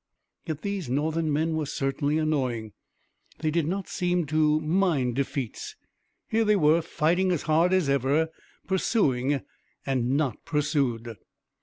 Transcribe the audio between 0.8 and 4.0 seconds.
Northern men were certainly annoying. They did not